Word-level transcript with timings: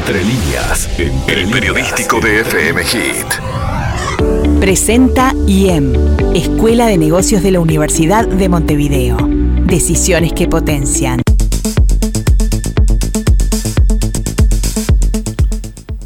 Entre 0.00 0.24
líneas, 0.24 0.88
el 0.98 1.50
periodístico 1.50 2.20
de 2.20 2.40
FM 2.40 2.84
Hit. 2.84 4.58
Presenta 4.58 5.34
IEM, 5.46 5.92
Escuela 6.34 6.86
de 6.86 6.96
Negocios 6.96 7.42
de 7.42 7.50
la 7.50 7.60
Universidad 7.60 8.26
de 8.26 8.48
Montevideo. 8.48 9.18
Decisiones 9.66 10.32
que 10.32 10.48
potencian. 10.48 11.20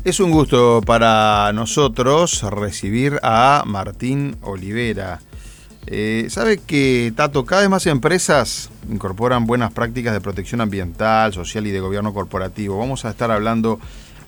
Es 0.03 0.19
un 0.19 0.33
gusto 0.33 0.81
para 0.85 1.53
nosotros 1.53 2.43
recibir 2.43 3.21
a 3.23 3.63
Martín 3.65 4.37
Olivera. 4.43 5.21
Eh, 5.87 6.27
¿Sabe 6.31 6.59
que, 6.59 7.13
Tato, 7.15 7.45
cada 7.45 7.61
vez 7.63 7.71
más 7.71 7.87
empresas 7.87 8.71
incorporan 8.91 9.47
buenas 9.47 9.73
prácticas 9.73 10.15
de 10.15 10.21
protección 10.21 10.61
ambiental, 10.61 11.33
social 11.33 11.67
y 11.67 11.71
de 11.71 11.81
gobierno 11.81 12.15
corporativo? 12.15 12.79
Vamos 12.79 13.05
a 13.05 13.11
estar 13.11 13.31
hablando 13.31 13.79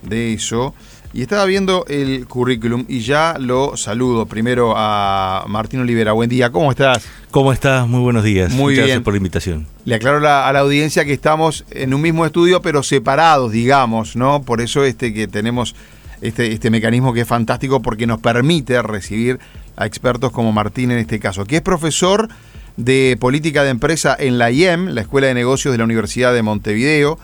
de 0.02 0.34
eso. 0.34 0.74
Y 1.14 1.22
estaba 1.22 1.46
viendo 1.46 1.86
el 1.88 2.26
currículum 2.26 2.84
y 2.88 3.00
ya 3.00 3.36
lo 3.38 3.74
saludo. 3.78 4.26
Primero 4.26 4.74
a 4.76 5.44
Martín 5.48 5.80
Olivera. 5.80 6.12
Buen 6.12 6.28
día, 6.28 6.50
¿cómo 6.50 6.70
estás? 6.70 7.06
¿Cómo 7.30 7.52
estás? 7.54 7.88
Muy 7.88 8.00
buenos 8.00 8.22
días. 8.22 8.50
Muy 8.52 8.58
Muchas 8.74 8.74
bien. 8.74 8.86
gracias 8.88 9.02
por 9.04 9.14
la 9.14 9.16
invitación. 9.18 9.66
Le 9.86 9.94
aclaro 9.94 10.20
la- 10.20 10.46
a 10.46 10.52
la 10.52 10.58
audiencia 10.60 11.06
que 11.06 11.14
estamos 11.14 11.64
en 11.70 11.94
un 11.94 12.02
mismo 12.02 12.26
estudio, 12.26 12.60
pero 12.60 12.82
separados, 12.82 13.50
digamos, 13.52 14.14
¿no? 14.14 14.42
Por 14.42 14.60
eso 14.60 14.84
este 14.84 15.14
que 15.14 15.26
tenemos 15.26 15.74
este, 16.20 16.52
este 16.52 16.70
mecanismo 16.70 17.14
que 17.14 17.22
es 17.22 17.28
fantástico 17.28 17.80
porque 17.80 18.06
nos 18.06 18.20
permite 18.20 18.80
recibir 18.82 19.38
a 19.76 19.86
expertos 19.86 20.32
como 20.32 20.52
Martín 20.52 20.90
en 20.90 20.98
este 20.98 21.20
caso, 21.20 21.44
que 21.44 21.56
es 21.56 21.62
profesor 21.62 22.28
de 22.76 23.16
política 23.20 23.64
de 23.64 23.70
empresa 23.70 24.16
en 24.18 24.38
la 24.38 24.50
IEM, 24.50 24.88
la 24.88 25.02
Escuela 25.02 25.28
de 25.28 25.34
Negocios 25.34 25.72
de 25.72 25.78
la 25.78 25.84
Universidad 25.84 26.34
de 26.34 26.42
Montevideo, 26.42 27.18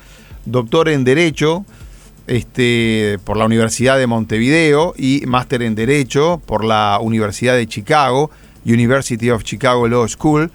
doctor 0.44 0.88
en 0.88 1.04
Derecho 1.04 1.64
este, 2.26 3.18
por 3.24 3.36
la 3.36 3.44
Universidad 3.44 3.98
de 3.98 4.06
Montevideo 4.06 4.94
y 4.96 5.22
máster 5.26 5.62
en 5.62 5.74
Derecho 5.74 6.40
por 6.46 6.64
la 6.64 6.98
Universidad 7.00 7.54
de 7.54 7.66
Chicago, 7.66 8.30
University 8.64 9.30
of 9.30 9.42
Chicago 9.42 9.88
Law 9.88 10.08
School. 10.08 10.50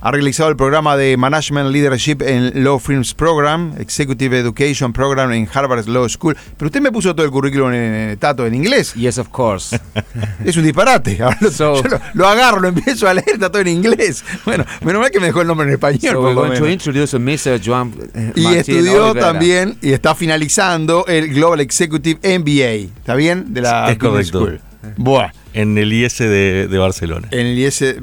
Ha 0.00 0.12
realizado 0.12 0.48
el 0.48 0.56
programa 0.56 0.96
de 0.96 1.16
Management 1.16 1.70
Leadership 1.70 2.18
en 2.22 2.62
Law 2.62 2.78
Firms 2.78 3.14
Program, 3.14 3.74
Executive 3.78 4.38
Education 4.38 4.92
Program 4.92 5.32
en 5.32 5.48
Harvard 5.52 5.88
Law 5.88 6.08
School. 6.08 6.36
Pero 6.56 6.66
usted 6.68 6.80
me 6.80 6.92
puso 6.92 7.16
todo 7.16 7.26
el 7.26 7.32
currículum 7.32 7.72
en, 7.72 8.16
Tato 8.18 8.46
en 8.46 8.54
inglés. 8.54 8.94
Yes, 8.94 9.18
of 9.18 9.28
course. 9.28 9.78
Es 10.44 10.56
un 10.56 10.62
disparate. 10.62 11.18
Ahora 11.22 11.38
So- 11.50 11.82
yo 11.82 11.88
lo, 11.88 12.00
lo 12.14 12.28
agarro, 12.28 12.60
lo 12.60 12.68
empiezo 12.68 13.08
a 13.08 13.14
leer, 13.14 13.28
está 13.34 13.50
todo 13.50 13.60
en 13.62 13.68
inglés. 13.68 14.24
Bueno, 14.44 14.64
menos 14.84 15.02
mal 15.02 15.10
que 15.10 15.18
me 15.18 15.26
dejó 15.26 15.40
el 15.40 15.48
nombre 15.48 15.66
en 15.66 15.72
español. 15.74 16.00
so 16.00 16.12
por 16.14 16.24
we're 16.36 16.60
going 16.60 16.78
to 16.78 17.16
a 17.16 17.18
Mr. 17.18 17.60
Joan 17.64 17.92
eh, 18.14 18.32
Y 18.36 18.42
Martín 18.42 18.58
estudió 18.60 19.06
Olivera. 19.06 19.26
también 19.32 19.76
y 19.82 19.92
está 19.92 20.14
finalizando 20.14 21.06
el 21.08 21.34
Global 21.34 21.58
Executive 21.60 22.20
MBA. 22.38 22.92
¿Está 23.00 23.16
bien? 23.16 23.52
De 23.52 23.62
la 23.62 23.90
Es 23.90 23.98
Business 23.98 24.30
correcto. 24.30 24.38
School. 24.38 24.60
Buah, 24.96 25.32
En 25.54 25.76
el 25.76 25.92
IS 25.92 26.18
de, 26.18 26.68
de 26.70 26.78
Barcelona. 26.78 27.26
en 27.32 27.46
el 27.48 27.58
IS 27.58 27.96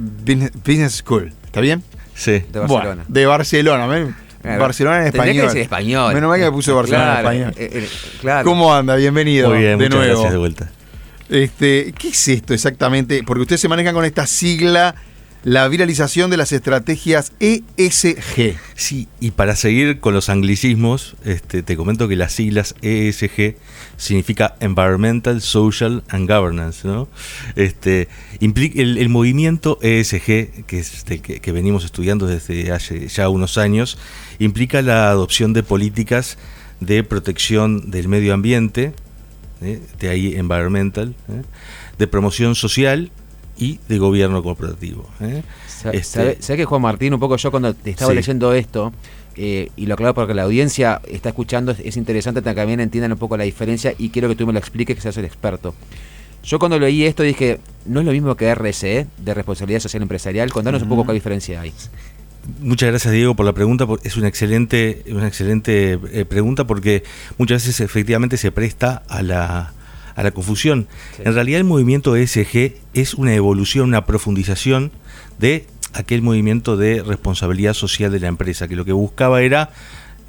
Business 0.66 0.98
School. 0.98 1.32
¿Está 1.56 1.61
bien? 1.61 1.84
Sí. 2.14 2.44
De 2.52 2.59
Barcelona. 2.59 3.06
De 3.08 3.25
Barcelona. 3.25 4.14
Claro. 4.42 4.59
Barcelona 4.61 5.02
en 5.03 5.08
español. 5.08 5.36
que 5.36 5.42
decir 5.44 5.61
español. 5.61 6.14
Menos 6.14 6.28
mal 6.30 6.38
que 6.38 6.45
me 6.45 6.52
puso 6.52 6.75
Barcelona 6.75 7.22
Claro, 7.22 7.31
en 7.31 7.44
español. 7.44 7.53
eh, 7.58 7.80
eh, 7.86 7.89
claro. 8.20 8.44
¿Cómo 8.50 8.75
anda? 8.75 8.98
Bienvenido 8.98 9.50
Muy 9.52 9.59
bien, 9.59 9.80
de 9.80 9.86
muchas 9.86 9.95
nuevo. 9.95 10.11
gracias 10.16 10.31
de 10.33 10.38
vuelta. 10.38 10.72
Este, 11.30 11.94
¿Qué 11.98 12.09
es 12.09 12.28
esto 12.28 12.53
exactamente? 12.53 13.23
Porque 13.26 13.44
ustedes 13.44 13.61
se 13.61 13.70
manejan 13.70 13.94
con 13.95 14.03
esta 14.03 14.28
sigla, 14.28 14.95
la 15.46 15.68
viralización 15.68 16.32
de 16.32 16.38
las 16.38 16.52
estrategias 16.52 17.32
E 17.40 17.62
ESG. 17.78 18.58
Sí, 18.74 19.08
y 19.20 19.30
para 19.30 19.56
seguir 19.56 20.00
con 20.00 20.16
los 20.16 20.30
anglicismos, 20.30 21.16
este, 21.24 21.62
te 21.62 21.78
comento 21.78 22.08
que 22.08 22.16
las 22.16 22.34
siglas 22.34 22.74
ESG 22.82 23.56
significa 23.96 24.56
Environmental, 24.60 25.42
Social 25.42 26.04
and 26.10 26.28
Governance, 26.28 26.88
¿no? 26.88 27.08
Este, 27.56 28.08
implica 28.40 28.82
el, 28.82 29.08
movimiento 29.10 29.78
ESG 29.84 30.66
que, 30.66 30.80
es 30.80 30.95
este, 30.95 31.20
que, 31.20 31.39
que 31.39 31.52
venimos 31.52 31.86
estudiando 31.86 32.26
desde 32.26 32.72
hace 32.72 33.08
ya 33.08 33.30
unos 33.30 33.60
años 33.60 34.00
implica 34.39 34.82
la 34.82 35.10
adopción 35.11 35.54
de 35.54 35.61
políticas 35.61 36.39
de 36.80 37.04
protección 37.04 37.92
del 37.92 38.08
medio 38.08 38.34
ambiente, 38.34 38.94
¿eh? 39.61 39.80
de 40.00 40.10
ahí 40.10 40.36
environmental, 40.36 41.16
¿eh? 41.30 41.44
de 42.00 42.08
promoción 42.08 42.55
social 42.55 43.11
y 43.58 43.80
de 43.88 43.98
gobierno 43.98 44.42
corporativo. 44.43 45.10
¿eh? 45.21 45.43
Este- 45.86 46.04
sabe- 46.04 46.38
¿Sabe 46.42 46.58
que 46.58 46.66
Juan 46.66 46.82
Martín, 46.82 47.14
un 47.14 47.20
poco 47.20 47.38
yo 47.38 47.52
cuando 47.52 47.73
te 47.73 47.92
estaba 47.92 48.11
Sí. 48.11 48.16
leyendo 48.17 48.54
esto, 48.54 48.92
eh, 49.38 49.70
y 49.76 49.86
lo 49.86 49.93
aclaro 49.95 50.14
porque 50.14 50.33
la 50.33 50.43
audiencia 50.43 51.02
está 51.10 51.30
escuchando, 51.30 51.71
es, 51.71 51.80
es 51.80 51.98
interesante 51.98 52.42
que 52.42 52.54
también 52.54 52.80
entiendan 52.80 53.11
un 53.11 53.17
poco 53.17 53.36
la 53.38 53.43
diferencia 53.43 53.93
y 53.98 54.10
quiero 54.10 54.27
que 54.30 54.36
tú 54.36 54.45
me 54.48 54.54
lo 54.54 54.60
expliques, 54.60 54.95
que 54.95 55.02
seas 55.02 55.17
el 55.17 55.26
experto. 55.26 55.73
Yo 56.43 56.60
cuando 56.60 56.77
leí 56.80 57.04
esto 57.05 57.23
dije, 57.23 57.60
no 57.86 57.99
es 58.02 58.05
lo 58.05 58.11
mismo 58.11 58.36
que 58.36 58.54
RSE, 58.54 59.08
de 59.17 59.33
Responsabilidad 59.33 59.80
Social 59.80 60.04
Empresarial, 60.04 60.52
contanos 60.52 60.83
un 60.83 60.89
poco 60.89 61.05
qué 61.08 61.14
diferencia 61.14 61.60
hay. 61.61 61.73
Muchas 62.61 62.89
gracias 62.89 63.11
Diego 63.11 63.36
por 63.36 63.45
la 63.48 63.54
pregunta, 63.54 63.87
es 64.04 64.17
una 64.17 64.27
excelente, 64.27 65.02
una 65.10 65.27
excelente 65.27 65.99
eh, 66.11 66.26
pregunta 66.26 66.67
porque 66.67 67.04
muchas 67.39 67.64
veces 67.66 67.80
efectivamente 67.80 68.37
se 68.37 68.52
presta 68.52 69.02
a 69.10 69.23
la, 69.23 69.73
a 70.15 70.23
la 70.23 70.31
confusión. 70.31 70.87
Sí. 71.17 71.23
En 71.26 71.33
realidad 71.33 71.59
el 71.59 71.65
movimiento 71.65 72.15
ESG 72.15 72.73
es 72.93 73.14
una 73.15 73.33
evolución, 73.36 73.89
una 73.89 74.05
profundización 74.05 74.92
de 75.39 75.65
aquel 75.93 76.21
movimiento 76.21 76.77
de 76.77 77.03
responsabilidad 77.03 77.73
social 77.73 78.11
de 78.11 78.20
la 78.20 78.27
empresa, 78.27 78.67
que 78.67 78.75
lo 78.75 78.86
que 78.86 78.92
buscaba 78.93 79.42
era 79.42 79.71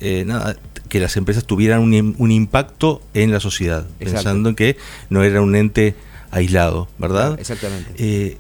eh, 0.01 0.25
nada, 0.27 0.57
que 0.89 1.01
las 1.01 1.17
empresas 1.17 1.45
tuvieran 1.45 1.81
un, 1.81 1.93
im- 1.93 2.15
un 2.19 2.31
impacto 2.31 3.01
en 3.15 3.31
la 3.33 3.41
sociedad, 3.41 3.87
Exacto. 4.01 4.15
pensando 4.15 4.49
en 4.51 4.55
que 4.55 4.77
no 5.11 5.23
era 5.25 5.41
un 5.41 5.57
ente 5.57 5.95
aislado, 6.31 6.89
¿verdad? 6.99 7.39
Exactamente. 7.41 7.91
Eh, 7.97 8.37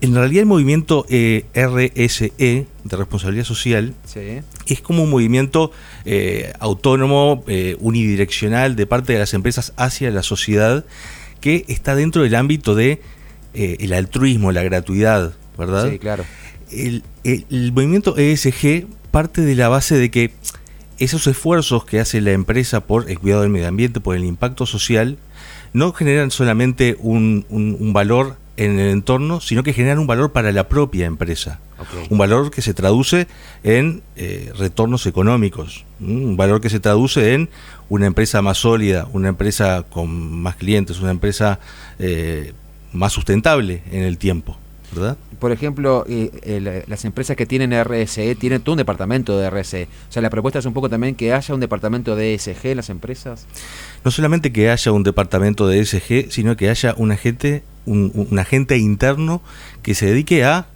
en 0.00 0.14
realidad 0.14 0.40
el 0.42 0.46
movimiento 0.46 1.06
eh, 1.08 1.44
RSE 1.54 2.32
de 2.38 2.96
responsabilidad 2.96 3.44
social 3.44 3.94
sí. 4.04 4.20
es 4.66 4.80
como 4.80 5.02
un 5.04 5.10
movimiento 5.10 5.70
eh, 6.04 6.52
autónomo, 6.60 7.44
eh, 7.46 7.76
unidireccional 7.80 8.76
de 8.76 8.86
parte 8.86 9.12
de 9.12 9.18
las 9.18 9.34
empresas 9.34 9.72
hacia 9.76 10.10
la 10.10 10.22
sociedad 10.22 10.84
que 11.40 11.64
está 11.68 11.94
dentro 11.94 12.22
del 12.22 12.34
ámbito 12.34 12.74
de 12.74 13.00
el 13.54 13.94
altruismo, 13.94 14.52
la 14.52 14.62
gratuidad, 14.62 15.34
¿verdad? 15.56 15.90
Sí, 15.90 15.98
claro. 15.98 16.24
el, 16.70 17.02
el- 17.24 17.46
el 17.50 17.72
movimiento 17.72 18.16
ESG 18.18 18.86
parte 19.10 19.40
de 19.40 19.54
la 19.54 19.68
base 19.68 19.96
de 19.96 20.10
que 20.10 20.32
esos 20.98 21.26
esfuerzos 21.26 21.84
que 21.86 21.98
hace 22.00 22.20
la 22.20 22.32
empresa 22.32 22.80
por 22.86 23.10
el 23.10 23.18
cuidado 23.18 23.42
del 23.42 23.50
medio 23.50 23.68
ambiente, 23.68 24.00
por 24.00 24.14
el 24.16 24.24
impacto 24.24 24.66
social, 24.66 25.16
no 25.72 25.92
generan 25.94 26.30
solamente 26.30 26.96
un, 27.00 27.46
un- 27.48 27.76
un 27.80 27.92
valor 27.94 28.36
en 28.56 28.78
el 28.78 28.88
entorno, 28.90 29.40
sino 29.40 29.62
que 29.62 29.72
generan 29.72 29.98
un 29.98 30.06
valor 30.06 30.32
para 30.32 30.52
la 30.52 30.68
propia 30.68 31.06
empresa. 31.06 31.60
Un 32.08 32.16
valor 32.16 32.50
que 32.50 32.62
se 32.62 32.72
traduce 32.72 33.26
en 33.62 34.02
eh, 34.16 34.50
retornos 34.58 35.06
económicos, 35.06 35.84
un 36.00 36.36
valor 36.36 36.60
que 36.62 36.70
se 36.70 36.80
traduce 36.80 37.34
en 37.34 37.50
una 37.90 38.06
empresa 38.06 38.40
más 38.40 38.58
sólida, 38.58 39.06
una 39.12 39.28
empresa 39.28 39.84
con 39.90 40.08
más 40.40 40.56
clientes, 40.56 41.00
una 41.00 41.10
empresa 41.10 41.58
eh, 41.98 42.54
más 42.94 43.12
sustentable 43.12 43.82
en 43.92 44.04
el 44.04 44.16
tiempo, 44.16 44.56
¿verdad? 44.94 45.18
Por 45.38 45.52
ejemplo, 45.52 46.06
eh, 46.08 46.30
eh, 46.44 46.60
la- 46.62 46.82
las 46.86 47.04
empresas 47.04 47.36
que 47.36 47.44
tienen 47.44 47.74
RSE 47.74 48.34
tienen 48.36 48.62
todo 48.62 48.72
un 48.72 48.78
departamento 48.78 49.38
de 49.38 49.50
RSE. 49.50 49.86
O 50.08 50.12
sea, 50.12 50.22
la 50.22 50.30
propuesta 50.30 50.58
es 50.60 50.64
un 50.64 50.72
poco 50.72 50.88
también 50.88 51.14
que 51.14 51.34
haya 51.34 51.52
un 51.54 51.60
departamento 51.60 52.16
de 52.16 52.32
ESG 52.32 52.68
en 52.70 52.76
las 52.78 52.88
empresas. 52.88 53.46
no 54.02 54.10
solamente 54.10 54.50
que 54.50 54.70
haya 54.70 54.92
un 54.92 55.02
departamento 55.02 55.68
de 55.68 55.80
ESG, 55.80 56.30
sino 56.32 56.56
que 56.56 56.70
haya 56.70 56.94
un 56.96 57.12
agente, 57.12 57.64
un, 57.86 58.10
un 58.30 58.38
agente 58.38 58.76
interno 58.78 59.40
que 59.82 59.94
se 59.94 60.06
dedique 60.06 60.44
a, 60.44 60.66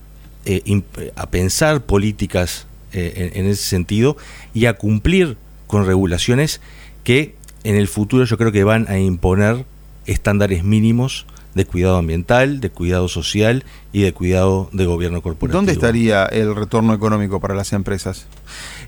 eh, 0.46 0.82
a 1.16 1.26
pensar 1.28 1.82
políticas 1.82 2.66
eh, 2.92 3.30
en, 3.34 3.44
en 3.44 3.50
ese 3.50 3.62
sentido 3.64 4.16
y 4.54 4.66
a 4.66 4.74
cumplir 4.74 5.36
con 5.66 5.86
regulaciones 5.86 6.60
que 7.04 7.34
en 7.64 7.76
el 7.76 7.88
futuro 7.88 8.24
yo 8.24 8.38
creo 8.38 8.52
que 8.52 8.64
van 8.64 8.86
a 8.88 8.98
imponer 8.98 9.64
estándares 10.06 10.64
mínimos 10.64 11.26
de 11.54 11.64
cuidado 11.64 11.96
ambiental, 11.96 12.60
de 12.60 12.70
cuidado 12.70 13.08
social 13.08 13.64
y 13.92 14.02
de 14.02 14.12
cuidado 14.12 14.70
de 14.72 14.86
gobierno 14.86 15.20
corporativo. 15.20 15.58
¿Dónde 15.58 15.72
estaría 15.72 16.24
el 16.26 16.54
retorno 16.54 16.94
económico 16.94 17.40
para 17.40 17.54
las 17.54 17.72
empresas? 17.72 18.26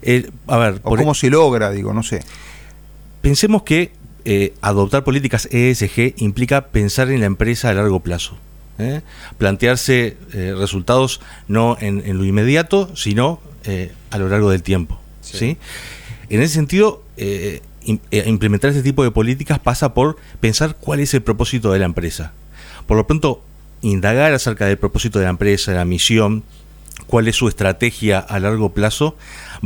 Eh, 0.01 0.31
a 0.47 0.57
ver, 0.59 0.75
¿O 0.85 0.91
por- 0.91 0.99
cómo 1.01 1.15
se 1.15 1.29
logra, 1.29 1.71
digo, 1.73 1.93
no 1.93 2.03
sé? 2.05 2.21
Pensemos 3.21 3.63
que 3.63 3.93
eh, 4.25 4.55
adoptar 4.61 5.05
políticas 5.05 5.49
ESG 5.51 6.15
implica 6.19 6.67
pensar 6.69 7.11
en 7.11 7.21
la 7.21 7.27
empresa 7.27 7.69
a 7.71 7.75
largo 7.75 8.01
plazo. 8.01 8.37
¿eh? 8.79 9.03
Plantearse 9.39 10.17
eh, 10.33 10.55
resultados 10.57 11.21
no 11.49 11.77
en, 11.81 12.03
en 12.07 12.19
lo 12.19 12.25
inmediato, 12.25 12.95
sino 12.97 13.41
a 14.11 14.19
lo 14.19 14.29
largo 14.29 14.51
del 14.51 14.63
tiempo. 14.65 14.99
Sí. 15.21 15.39
¿sí? 15.39 15.57
En 16.31 16.43
ese 16.43 16.55
sentido, 16.55 17.05
im- 17.17 18.01
implementar 18.27 18.71
este 18.71 18.83
tipo 18.83 19.05
de 19.05 19.13
políticas 19.13 19.61
pasa 19.61 19.95
por 19.95 20.17
pensar 20.41 20.77
cuál 20.81 20.99
es 20.99 21.15
el 21.15 21.23
propósito 21.23 21.71
de 21.73 21.79
la 21.79 21.85
empresa. 21.85 22.33
Por 22.87 22.97
lo 22.97 23.07
pronto, 23.07 23.41
indagar 23.83 24.33
acerca 24.33 24.67
del 24.67 24.79
propósito 24.79 25.21
de 25.21 25.27
la 25.27 25.31
empresa, 25.31 25.73
la 25.73 25.85
misión, 25.85 26.43
cuál 27.07 27.29
es 27.29 27.37
su 27.37 27.47
estrategia 27.47 28.19
a 28.19 28.41
largo 28.41 28.71
plazo, 28.71 29.17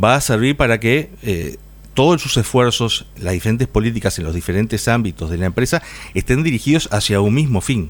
va 0.03 0.15
a 0.15 0.21
servir 0.21 0.57
para 0.59 0.79
que 0.79 1.09
eh, 1.23 1.57
todos 1.97 2.21
sus 2.21 2.37
esfuerzos, 2.37 3.07
las 3.17 3.33
diferentes 3.33 3.67
políticas 3.67 4.19
en 4.19 4.27
los 4.27 4.35
diferentes 4.35 4.87
ámbitos 4.87 5.31
de 5.31 5.39
la 5.39 5.47
empresa 5.47 5.83
estén 6.13 6.43
dirigidos 6.43 6.91
hacia 6.93 7.23
un 7.23 7.33
mismo 7.33 7.63
fin. 7.63 7.89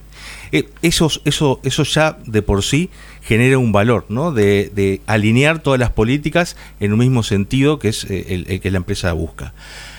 Eh, 0.52 0.68
eso, 0.80 1.10
eso, 1.24 1.60
eso 1.64 1.82
ya 1.82 2.16
de 2.24 2.40
por 2.40 2.62
sí 2.62 2.88
genera 3.20 3.58
un 3.58 3.72
valor, 3.72 4.06
¿no? 4.08 4.30
De, 4.30 5.00
alinear 5.08 5.58
todas 5.58 5.80
las 5.80 5.90
políticas 5.90 6.56
en 6.78 6.92
un 6.92 7.00
mismo 7.00 7.24
sentido 7.24 7.80
que 7.80 7.88
es 7.88 8.04
eh, 8.04 8.46
el, 8.48 8.60
que 8.60 8.70
la 8.70 8.76
empresa 8.76 9.12
busca. 9.12 9.52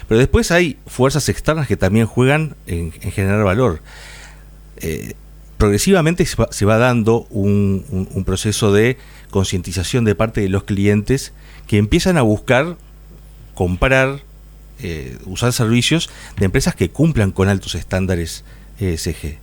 Pero 0.07 0.19
después 0.19 0.51
hay 0.51 0.77
fuerzas 0.87 1.27
externas 1.27 1.67
que 1.67 1.75
también 1.75 2.05
juegan 2.05 2.55
en, 2.65 2.93
generar 2.93 3.43
valor. 3.43 3.81
Eh, 4.77 5.15
progresivamente 5.57 6.25
se 6.25 6.65
va, 6.65 6.77
dando 6.77 7.27
un 7.29 8.23
proceso 8.25 8.71
de 8.71 8.97
concientización 9.31 10.05
de 10.05 10.15
parte 10.15 10.39
de 10.39 10.47
los 10.47 10.63
clientes 10.63 11.33
que 11.67 11.77
empiezan 11.77 12.17
a 12.17 12.21
buscar 12.21 12.77
comprar, 13.57 14.19
eh, 14.83 15.17
usar 15.25 15.51
servicios 15.51 16.11
de 16.37 16.45
empresas 16.45 16.75
que 16.75 16.91
cumplan 16.91 17.31
con 17.31 17.49
altos 17.49 17.73
estándares 17.73 18.43
ESG. 18.79 19.39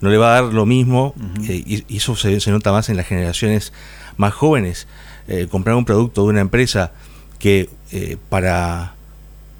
No 0.00 0.08
le 0.08 0.18
va 0.18 0.28
a 0.28 0.40
dar 0.40 0.54
lo 0.54 0.66
mismo, 0.66 1.14
eh, 1.48 1.64
y, 1.66 1.96
eso 1.96 2.14
se, 2.14 2.38
nota 2.52 2.70
más 2.70 2.90
en 2.90 2.96
las 2.96 3.08
generaciones 3.08 3.72
más 4.18 4.32
jóvenes, 4.34 4.86
eh, 5.26 5.48
comprar 5.50 5.74
un 5.74 5.84
producto 5.84 6.22
de 6.22 6.28
una 6.28 6.42
empresa 6.42 6.92
que 7.40 7.68
para 8.28 8.94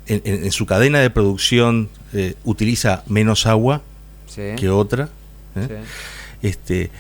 en, 0.06 0.52
su 0.52 0.66
cadena 0.66 1.00
de 1.00 1.10
producción 1.10 1.88
utiliza 2.44 3.02
menos 3.08 3.46
agua 3.46 3.82
que 4.56 4.70
otra. 4.70 5.08
Este, 6.42 6.90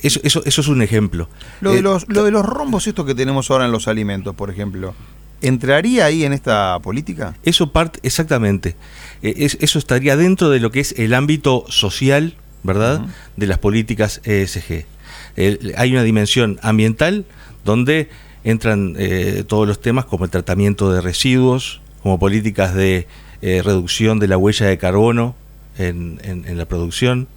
eso, 0.00 0.20
eso, 0.24 0.42
eso, 0.44 0.60
es 0.62 0.68
un 0.68 0.80
ejemplo. 0.80 1.28
Lo 1.60 1.72
de, 1.72 1.82
los, 1.82 2.08
lo 2.08 2.24
de 2.24 2.30
los 2.30 2.46
rombos 2.46 2.86
estos 2.86 3.04
que 3.04 3.14
tenemos 3.14 3.50
ahora 3.50 3.66
en 3.66 3.72
los 3.72 3.88
alimentos, 3.88 4.34
por 4.34 4.50
ejemplo, 4.50 4.94
¿Entraría 5.42 6.06
ahí 6.06 6.24
en 6.24 6.32
esta 6.32 6.78
política? 6.80 7.34
Eso 7.42 7.72
parte, 7.72 7.98
exactamente. 8.04 8.76
E, 9.22 9.50
eso 9.60 9.78
estaría 9.78 10.16
dentro 10.16 10.50
de 10.50 10.60
lo 10.60 10.70
que 10.70 10.80
es 10.80 10.94
el 10.98 11.14
ámbito 11.14 11.64
social, 11.68 12.36
¿verdad? 12.62 13.04
De 13.36 13.46
las 13.46 13.58
políticas 13.58 14.20
ESG. 14.24 14.86
hay 15.76 15.92
una 15.92 16.04
dimensión 16.04 16.60
ambiental 16.62 17.24
donde 17.64 18.08
entran 18.44 18.94
eh, 18.98 19.44
todos 19.46 19.66
los 19.66 19.80
temas 19.80 20.04
como 20.04 20.24
el 20.24 20.30
tratamiento 20.30 20.92
de 20.92 21.00
residuos, 21.00 21.80
como 22.02 22.18
políticas 22.18 22.74
de 22.74 23.06
eh, 23.40 23.62
reducción 23.64 24.18
de 24.18 24.28
la 24.28 24.36
huella 24.36 24.66
de 24.66 24.78
carbono 24.78 25.34
en, 25.76 26.20
la 26.56 26.66
producción. 26.66 27.28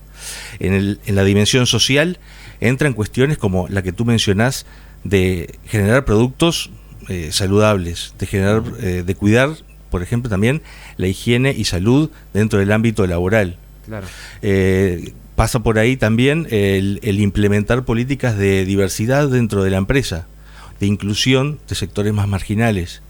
En, 0.60 1.00
en 1.06 1.16
la 1.16 1.24
dimensión 1.24 1.66
social 1.66 2.20
entran 2.60 2.94
cuestiones 2.94 3.38
como 3.38 3.68
la 3.68 3.82
que 3.82 3.92
tú 3.92 4.06
mencionás 4.06 4.66
de 5.04 5.60
generar 5.68 6.06
productos 6.06 6.72
eh, 7.08 7.30
saludables, 7.32 8.14
de 8.18 8.26
generar, 8.26 8.64
eh, 8.82 9.04
de 9.06 9.16
cuidar, 9.16 9.50
por 9.90 10.02
ejemplo, 10.02 10.30
también 10.30 10.62
la 10.98 11.08
higiene 11.08 11.52
y 11.52 11.66
salud 11.66 12.10
dentro 12.34 12.60
del 12.60 12.72
ámbito 12.72 13.06
laboral. 13.08 13.58
Eh, 14.42 15.14
pasa 15.36 15.60
por 15.60 15.78
ahí 15.78 15.98
también 15.98 16.48
el, 16.50 17.00
implementar 17.20 17.86
políticas 17.86 18.38
de 18.38 18.66
diversidad 18.66 19.30
dentro 19.30 19.64
de 19.64 19.70
la 19.70 19.78
empresa, 19.78 20.28
de 20.80 20.88
inclusión 20.88 21.60
de 21.68 21.76
sectores 21.76 22.14
más 22.14 22.28
marginales. 22.28 23.02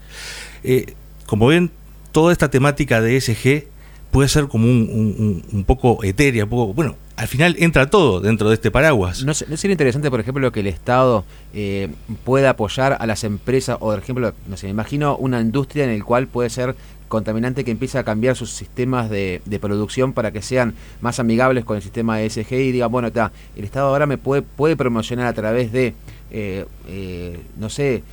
como 1.26 1.48
ven, 1.48 1.72
toda 2.12 2.32
esta 2.32 2.50
temática 2.50 3.02
de 3.02 3.18
ESG 3.18 3.68
puede 4.12 4.30
ser 4.30 4.48
como 4.48 4.66
un, 4.68 5.44
un, 5.52 5.64
poco 5.64 6.04
etérea, 6.04 6.44
un 6.44 6.50
poco, 6.50 6.74
bueno, 6.74 6.96
al 7.18 7.28
final 7.28 7.56
entra 7.60 7.90
todo 7.90 8.20
dentro 8.20 8.50
de 8.50 8.56
este 8.56 8.72
paraguas. 8.72 9.24
¿No, 9.24 9.34
sería 9.34 9.72
interesante, 9.72 10.10
por 10.10 10.20
ejemplo, 10.20 10.52
que 10.52 10.60
el 10.60 10.68
Estado 10.68 11.24
eh, 11.54 11.90
pueda 12.24 12.52
apoyar 12.52 12.98
a 13.00 13.06
las 13.06 13.24
empresas, 13.24 13.78
o 13.80 13.92
por 13.92 14.00
ejemplo, 14.00 14.34
no 14.48 14.58
sé, 14.58 14.68
me 14.68 14.72
imagino 14.72 15.16
una 15.18 15.40
industria 15.40 15.86
en 15.86 15.92
el 15.92 16.04
cual 16.04 16.28
puede 16.28 16.50
ser 16.50 16.76
contaminante 17.08 17.64
que 17.64 17.72
empiece 17.72 17.98
a 17.98 18.04
cambiar 18.04 18.36
sus 18.36 18.52
sistemas 18.52 19.10
de, 19.10 19.42
producción 19.62 20.12
para 20.12 20.32
que 20.32 20.42
sean 20.42 20.74
más 21.02 21.20
amigables 21.20 21.64
con 21.64 21.78
el 21.78 21.84
sistema 21.84 22.22
ESG 22.22 22.52
y 22.54 22.72
diga, 22.72 22.88
bueno, 22.88 23.08
está, 23.08 23.32
el 23.56 23.64
Estado 23.64 23.88
ahora 23.88 24.06
me 24.06 24.18
puede, 24.18 24.76
promocionar 24.76 25.28
a 25.28 25.34
través 25.34 25.72
de, 25.72 25.94
eh, 26.32 26.66
eh, 26.88 27.40
no 27.58 27.70
sé, 27.70 28.04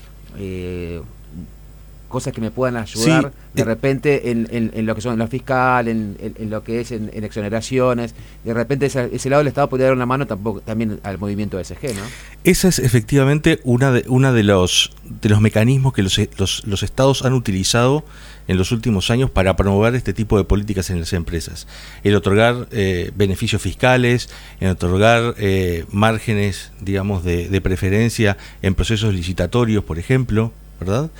cosas 2.12 2.32
que 2.32 2.40
me 2.40 2.52
puedan 2.52 2.76
ayudar 2.76 3.32
de 3.54 3.62
eh, 3.62 3.64
repente 3.64 4.30
en, 4.30 4.86
lo 4.86 4.94
que 4.94 5.00
son 5.00 5.18
lo 5.18 5.26
fiscal, 5.26 5.88
en, 5.88 6.16
lo 6.50 6.62
que 6.62 6.80
es 6.80 6.92
en, 6.92 7.10
exoneraciones. 7.24 8.14
De 8.44 8.54
repente 8.54 8.86
ese, 8.86 9.30
lado 9.30 9.40
del 9.40 9.48
Estado 9.48 9.68
podría 9.68 9.86
dar 9.86 9.96
una 9.96 10.06
mano 10.06 10.26
tampoco, 10.26 10.60
también 10.60 11.00
al 11.02 11.18
movimiento 11.18 11.62
SG, 11.62 11.94
¿no? 11.94 12.02
Ese 12.44 12.68
es 12.68 12.78
efectivamente 12.78 13.60
una 13.64 13.90
de, 13.90 14.04
una 14.08 14.32
de, 14.32 14.42
los, 14.42 14.92
de 15.20 15.28
los 15.28 15.40
mecanismos 15.40 15.92
que 15.92 16.02
los, 16.02 16.18
los, 16.36 16.82
estados 16.82 17.24
han 17.24 17.32
utilizado 17.32 18.04
en 18.46 18.58
los 18.58 18.72
últimos 18.72 19.10
años 19.10 19.30
para 19.30 19.56
promover 19.56 19.94
este 19.94 20.12
tipo 20.12 20.36
de 20.36 20.44
políticas 20.44 20.90
en 20.90 21.00
las 21.00 21.12
empresas. 21.12 21.66
El 22.04 22.14
otorgar 22.14 22.68
eh, 22.72 23.10
beneficios 23.16 23.62
fiscales, 23.62 24.28
el 24.60 24.70
otorgar 24.70 25.34
eh, 25.38 25.86
márgenes, 25.90 26.72
digamos, 26.80 27.24
de, 27.24 27.48
de 27.48 27.60
preferencia 27.60 28.36
en 28.60 28.74
procesos 28.74 29.14
licitatorios, 29.14 29.84
por 29.84 29.98
ejemplo. 29.98 30.52
¿Verdad? 30.84 31.10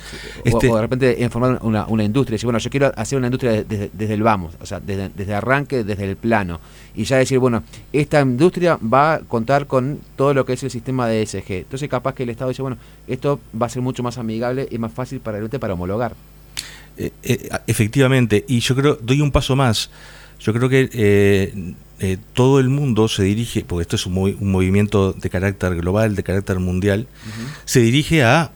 Este 0.43 0.69
o, 0.69 0.75
de 0.75 0.81
repente 0.81 1.17
informar 1.19 1.59
una, 1.61 1.85
una 1.87 2.03
industria, 2.03 2.35
decir, 2.35 2.45
bueno, 2.45 2.59
yo 2.59 2.69
quiero 2.69 2.91
hacer 2.95 3.17
una 3.17 3.27
industria 3.27 3.63
desde, 3.63 4.13
el 4.13 4.23
vamos, 4.23 4.55
o 4.61 4.65
sea, 4.65 4.79
desde, 4.79 5.09
desde 5.09 5.33
arranque, 5.33 5.83
desde 5.83 6.09
el 6.09 6.15
plano, 6.15 6.59
y 6.95 7.03
ya 7.05 7.17
decir, 7.17 7.39
bueno, 7.39 7.63
esta 7.91 8.21
industria 8.21 8.77
va 8.81 9.15
a 9.15 9.19
contar 9.19 9.67
con 9.67 9.99
todo 10.15 10.33
lo 10.33 10.45
que 10.45 10.53
es 10.53 10.63
el 10.63 10.71
sistema 10.71 11.07
de 11.07 11.23
ESG. 11.23 11.51
Entonces, 11.51 11.89
capaz 11.89 12.13
que 12.13 12.23
el 12.23 12.29
Estado 12.29 12.49
dice, 12.49 12.61
bueno, 12.61 12.77
esto 13.07 13.39
va 13.59 13.65
a 13.65 13.69
ser 13.69 13.81
mucho 13.81 14.03
más 14.03 14.17
amigable 14.17 14.67
y 14.69 14.77
más 14.77 14.91
fácil 14.91 15.19
para 15.19 15.37
el 15.37 15.49
para 15.49 15.73
homologar. 15.73 16.15
Eh, 16.97 17.11
eh, 17.23 17.49
efectivamente, 17.67 18.45
y 18.47 18.59
yo 18.59 18.75
creo, 18.75 18.97
doy 19.01 19.21
un 19.21 19.31
paso 19.31 19.55
más. 19.55 19.89
Yo 20.39 20.53
creo 20.53 20.69
que 20.69 20.89
eh, 20.93 22.17
todo 22.33 22.59
el 22.59 22.69
mundo 22.69 23.07
se 23.07 23.23
dirige, 23.23 23.63
porque 23.65 23.83
esto 23.83 23.95
es 23.95 24.05
un, 24.05 24.17
un, 24.17 24.51
movimiento 24.51 25.13
de 25.13 25.29
carácter 25.29 25.75
global, 25.75 26.15
de 26.15 26.23
carácter 26.23 26.59
mundial, 26.59 27.07
se 27.65 27.79
dirige 27.79 28.23
a 28.23 28.51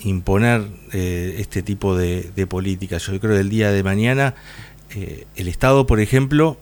imponer 0.00 0.66
eh, 0.92 1.36
este 1.38 1.62
tipo 1.62 1.96
de, 1.96 2.46
políticas. 2.48 3.06
Yo 3.06 3.18
creo 3.20 3.34
que 3.34 3.40
el 3.40 3.48
día 3.48 3.70
de 3.70 3.82
mañana 3.82 4.34
eh, 4.94 5.26
el 5.36 5.48
Estado, 5.48 5.86
por 5.86 6.00
ejemplo, 6.00 6.56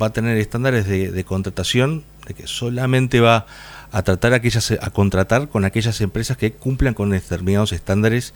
va 0.00 0.06
a 0.06 0.12
tener 0.12 0.36
estándares 0.38 0.86
de, 0.86 1.24
contratación, 1.24 2.04
de 2.26 2.34
que 2.34 2.46
solamente 2.46 3.20
va 3.20 3.46
a 3.92 4.02
tratar 4.02 4.32
aquellas, 4.34 4.70
a 4.70 4.90
contratar 4.90 5.48
con 5.48 5.64
aquellas 5.64 6.00
empresas 6.00 6.36
que 6.36 6.52
cumplan 6.52 6.94
con 6.94 7.10
determinados 7.10 7.72
estándares 7.72 8.34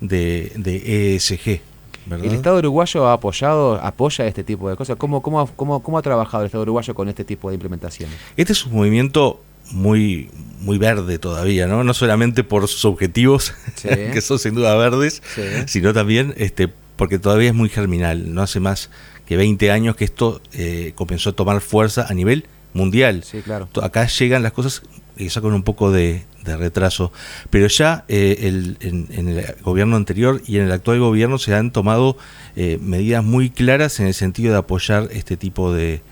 de, 0.00 1.16
ESG. 1.16 1.60
¿El 2.08 2.34
Estado 2.34 2.58
uruguayo 2.58 3.08
ha 3.08 3.14
apoyado, 3.14 3.74
apoya 3.82 4.26
este 4.26 4.44
tipo 4.44 4.70
de 4.70 4.76
cosas? 4.76 4.96
¿Cómo, 4.96 5.22
cómo, 5.22 5.44
cómo, 5.56 5.82
cómo 5.82 5.98
ha 5.98 6.02
trabajado 6.02 6.44
el 6.44 6.46
Estado 6.46 6.62
uruguayo 6.62 6.94
con 6.94 7.08
este 7.08 7.24
tipo 7.24 7.48
de 7.48 7.54
implementaciones? 7.54 8.16
Este 8.36 8.52
es 8.52 8.64
un 8.64 8.74
movimiento 8.74 9.40
muy, 9.70 10.30
muy 10.60 10.78
verde 10.78 11.18
todavía, 11.18 11.66
¿no? 11.66 11.84
No 11.84 11.94
solamente 11.94 12.44
por 12.44 12.68
sus 12.68 12.84
objetivos, 12.84 13.54
que 13.82 14.20
son 14.20 14.38
sin 14.38 14.54
duda 14.54 14.76
verdes, 14.76 15.22
sino 15.66 15.92
también 15.92 16.34
este, 16.36 16.68
porque 16.96 17.18
todavía 17.18 17.48
es 17.48 17.54
muy 17.54 17.68
germinal. 17.68 18.34
No 18.34 18.42
hace 18.42 18.60
más 18.60 18.90
que 19.26 19.36
20 19.36 19.70
años 19.70 19.96
que 19.96 20.04
esto 20.04 20.40
eh, 20.52 20.92
comenzó 20.94 21.30
a 21.30 21.32
tomar 21.32 21.60
fuerza 21.60 22.06
a 22.08 22.14
nivel 22.14 22.46
mundial. 22.72 23.24
Sí, 23.24 23.42
claro. 23.42 23.68
Acá 23.82 24.06
llegan 24.06 24.42
las 24.42 24.52
cosas 24.52 24.82
quizá 25.16 25.40
con 25.40 25.54
un 25.54 25.62
poco 25.62 25.90
de, 25.90 26.24
retraso, 26.44 27.10
pero 27.50 27.66
ya 27.66 28.04
eh, 28.06 28.36
el, 28.42 28.76
en, 28.80 29.28
el 29.28 29.44
gobierno 29.62 29.96
anterior 29.96 30.42
y 30.46 30.58
en 30.58 30.66
el 30.66 30.72
actual 30.72 31.00
gobierno 31.00 31.38
se 31.38 31.54
han 31.54 31.72
tomado 31.72 32.16
eh, 32.54 32.78
medidas 32.80 33.24
muy 33.24 33.50
claras 33.50 33.98
en 33.98 34.06
el 34.06 34.14
sentido 34.14 34.52
de 34.52 34.58
apoyar 34.58 35.08
este 35.10 35.36
tipo 35.36 35.72
de, 35.74 36.02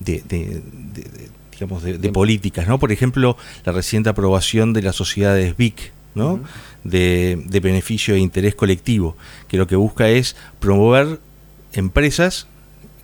de, 0.00 0.62
digamos, 1.58 1.82
de, 1.82 1.98
políticas, 2.12 2.68
¿no? 2.68 2.78
Por 2.78 2.92
ejemplo, 2.92 3.36
la 3.64 3.72
reciente 3.72 4.10
aprobación 4.10 4.72
de 4.72 4.82
las 4.82 4.96
sociedades 4.96 5.56
BIC, 5.56 5.92
¿no? 6.14 6.40
de, 6.84 7.60
beneficio 7.62 8.14
e 8.14 8.18
interés 8.18 8.54
colectivo, 8.54 9.16
que 9.48 9.56
lo 9.56 9.66
que 9.66 9.76
busca 9.76 10.08
es 10.08 10.36
promover 10.60 11.20
empresas 11.72 12.46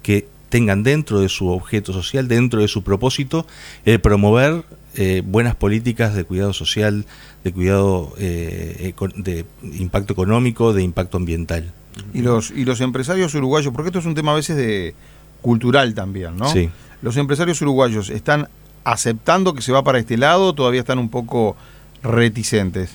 que 0.02 0.28
tengan 0.48 0.82
dentro 0.82 1.20
de 1.20 1.28
su 1.28 1.48
objeto 1.48 1.92
social, 1.92 2.28
dentro 2.28 2.60
de 2.60 2.68
su 2.68 2.82
propósito, 2.82 3.46
el 3.84 4.00
promover 4.00 4.64
eh, 4.94 5.22
buenas 5.24 5.54
políticas 5.54 6.14
de 6.14 6.24
cuidado 6.24 6.52
social, 6.52 7.06
de 7.44 7.52
cuidado 7.52 8.14
eh, 8.18 8.94
de 9.16 9.46
impacto 9.62 10.12
económico, 10.12 10.72
de 10.72 10.82
impacto 10.82 11.16
ambiental. 11.16 11.72
Y 12.14 12.22
los, 12.22 12.50
y 12.50 12.64
los 12.64 12.80
empresarios 12.80 13.34
uruguayos, 13.34 13.72
porque 13.72 13.88
esto 13.88 13.98
es 13.98 14.06
un 14.06 14.14
tema 14.14 14.32
a 14.32 14.36
veces 14.36 14.56
de 14.56 14.94
cultural 15.40 15.94
también, 15.94 16.36
¿no? 16.36 16.48
Sí 16.48 16.70
los 17.02 17.16
empresarios 17.16 17.60
uruguayos 17.60 18.10
están 18.10 18.48
aceptando 18.84 19.54
que 19.54 19.62
se 19.62 19.72
va 19.72 19.84
para 19.84 19.98
este 19.98 20.16
lado, 20.16 20.54
todavía 20.54 20.80
están 20.80 20.98
un 20.98 21.08
poco 21.08 21.56
reticentes. 22.02 22.90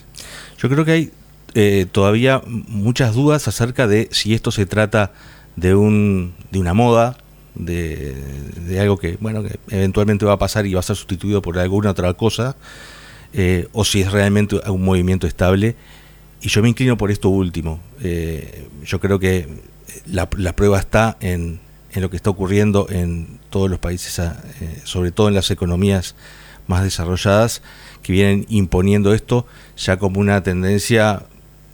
Yo 0.58 0.70
creo 0.70 0.86
que 0.86 0.92
hay 0.92 1.12
eh, 1.54 1.86
todavía 1.92 2.42
muchas 2.46 3.14
dudas 3.14 3.48
acerca 3.48 3.88
de 3.88 4.10
si 4.12 4.34
esto 4.34 4.52
se 4.52 4.66
trata 4.66 5.12
de 5.56 5.76
un 5.76 6.34
de 6.52 6.60
una 6.60 6.74
moda, 6.74 7.18
de, 7.56 8.16
algo 8.80 8.98
que 8.98 9.18
bueno 9.20 9.44
que 9.44 9.60
eventualmente 9.70 10.26
va 10.26 10.34
a 10.34 10.40
pasar 10.40 10.66
y 10.66 10.74
va 10.74 10.82
a 10.82 10.84
ser 10.84 10.96
sustituido 10.96 11.42
por 11.42 11.58
alguna 11.58 11.92
otra 11.92 12.14
cosa, 12.14 12.56
eh, 13.34 13.68
o 13.74 13.84
si 13.86 14.02
es 14.02 14.12
realmente 14.12 14.60
un 14.70 14.84
movimiento 14.84 15.28
estable 15.28 15.76
y 16.42 16.50
yo 16.50 16.62
me 16.62 16.70
inclino 16.70 16.98
por 16.98 17.12
esto 17.12 17.30
último. 17.30 17.80
Eh, 18.02 18.68
yo 18.86 19.00
creo 19.00 19.20
que 19.20 19.48
la, 20.06 20.28
prueba 20.28 20.80
está 20.80 21.18
en, 21.20 21.60
en, 21.98 22.02
lo 22.02 22.10
que 22.10 22.18
está 22.18 22.30
ocurriendo 22.30 22.88
en 22.90 23.40
todos 23.50 23.70
los 23.70 23.80
países, 23.80 24.20
eh, 24.20 24.82
sobre 24.84 25.12
todo 25.12 25.28
en 25.28 25.34
las 25.34 25.52
economías 25.52 26.16
más 26.68 26.84
desarrolladas, 26.84 27.62
que 28.04 28.14
vienen 28.14 28.46
imponiendo 28.50 29.14
esto 29.14 29.46
ya 29.76 29.98
como 29.98 30.20
una 30.20 30.44
tendencia 30.44 31.24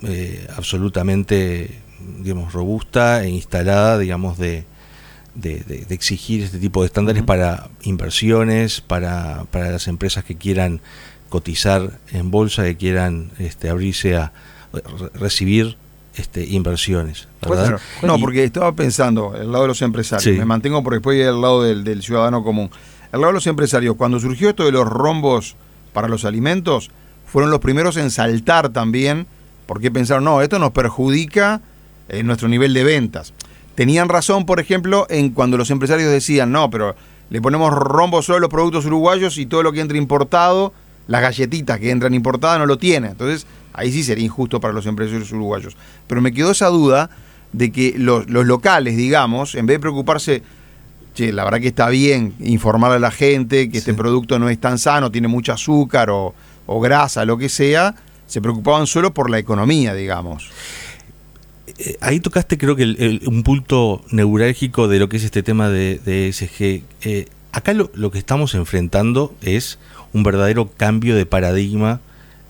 eh, 0.03 0.47
absolutamente 0.55 1.81
digamos, 2.19 2.53
robusta 2.53 3.23
e 3.23 3.29
instalada, 3.29 3.97
digamos, 3.97 4.37
de, 4.37 4.65
de, 5.35 5.85
exigir 5.89 6.43
este 6.43 6.59
tipo 6.59 6.81
de 6.81 6.87
estándares 6.87 7.23
para 7.23 7.69
inversiones, 7.83 8.81
para, 8.81 9.45
para 9.51 9.71
las 9.71 9.87
empresas 9.87 10.23
que 10.23 10.35
quieran 10.35 10.81
cotizar 11.29 11.99
en 12.11 12.29
bolsa, 12.31 12.63
que 12.63 12.77
quieran 12.77 13.31
este, 13.39 13.69
abrirse 13.69 14.15
a 14.15 14.31
recibir 15.13 15.77
este, 16.15 16.46
inversiones. 16.46 17.27
no, 18.03 18.20
porque 18.20 18.43
estaba 18.43 18.74
pensando, 18.74 19.36
el 19.36 19.51
lado 19.51 19.63
de 19.63 19.67
los 19.70 19.82
empresarios, 19.82 20.38
me 20.38 20.46
mantengo 20.46 20.84
porque 20.84 20.96
después 20.98 21.20
el 21.20 21.41
lado 21.41 21.63
del, 21.63 22.01
ciudadano 22.03 22.43
común. 22.43 22.70
El 23.12 23.22
lado 23.22 23.32
de 23.32 23.34
los 23.34 23.48
empresarios, 23.48 23.96
cuando 23.96 24.20
surgió 24.20 24.50
esto 24.50 24.65
de 24.65 24.72
los 24.72 24.88
rombos 24.88 25.55
para 25.91 26.08
los 26.08 26.25
alimentos, 26.25 26.91
fueron 27.25 27.51
los 27.51 27.60
primeros 27.60 27.98
en 27.98 28.12
saltar 28.12 28.70
también, 28.70 29.27
porque 29.65 29.91
pensaron, 29.91 30.24
no, 30.24 30.41
esto 30.41 30.60
nos 30.60 30.72
perjudica 30.72 31.62
en 32.10 32.27
nuestro 32.27 32.48
nivel 32.48 32.74
de 32.74 32.84
ventas. 32.84 33.34
Tenían 33.75 34.10
razón, 34.10 34.46
por 34.46 34.60
ejemplo, 34.60 35.08
en 35.10 35.32
cuando 35.32 35.58
los 35.58 35.72
empresarios 35.72 36.12
decían, 36.12 36.51
no, 36.51 36.70
pero 36.70 36.96
le 37.29 37.41
ponemos 37.41 37.74
rombos 37.74 38.25
solo 38.25 38.38
a 38.38 38.41
los 38.41 38.50
productos 38.50 38.86
uruguayos 38.86 39.39
y 39.39 39.48
todo 39.48 39.63
lo 39.63 39.72
que 39.72 39.79
entra 39.79 39.98
importado, 39.98 40.74
las 41.07 41.22
galletitas 41.22 41.79
que 41.79 41.91
entran 41.91 42.13
importadas 42.13 42.60
no 42.60 42.65
lo 42.65 42.77
tiene. 42.77 43.10
Entonces, 43.10 43.45
ahí 43.74 43.91
sí 43.91 44.03
sería 44.03 44.25
injusto 44.25 44.60
para 44.60 44.74
los 44.74 44.86
empresarios 44.86 45.31
uruguayos. 45.31 45.75
Pero 46.07 46.22
me 46.22 46.31
quedó 46.33 46.51
esa 46.51 46.67
duda 46.67 47.10
de 47.51 47.72
que 47.72 47.95
los, 47.98 48.27
locales, 48.27 48.98
digamos, 48.98 49.55
en 49.55 49.65
vez 49.65 49.75
de 49.75 49.79
preocuparse, 49.81 50.43
che, 51.13 51.31
la 51.31 51.43
verdad 51.43 51.60
que 51.60 51.67
está 51.67 51.89
bien 51.89 52.33
informar 52.39 52.91
a 52.91 53.00
la 53.00 53.12
gente 53.12 53.69
que 53.69 53.77
este 53.77 53.93
producto 53.93 54.39
no 54.39 54.50
es 54.50 54.60
tan 54.60 54.77
sano, 54.77 55.12
tiene 55.12 55.27
mucho 55.27 55.53
azúcar 55.53 56.10
o, 56.10 56.33
o 56.65 56.79
grasa, 56.79 57.25
lo 57.25 57.38
que 57.38 57.50
sea, 57.50 57.95
se 58.27 58.41
preocupaban 58.41 58.88
solo 58.88 59.13
por 59.13 59.29
la 59.29 59.38
economía, 59.38 59.93
digamos. 59.93 60.50
Eh, 61.77 61.98
ahí 62.01 62.19
tocaste 62.19 62.57
creo 62.57 62.75
que 62.75 63.19
un 63.25 63.43
punto 63.43 64.03
neurálgico 64.12 64.88
de 64.88 65.00
lo 65.00 65.10
que 65.10 65.17
es 65.17 65.24
este 65.24 65.43
tema 65.43 65.69
de, 65.69 66.00
ESG. 66.29 66.83
Eh, 67.01 67.27
acá 67.51 67.74
lo, 67.74 68.12
que 68.12 68.17
estamos 68.19 68.53
enfrentando 68.55 69.33
es 69.41 69.79
un 70.13 70.24
verdadero 70.24 70.70
cambio 70.70 71.15
de 71.15 71.25
paradigma 71.25 72.01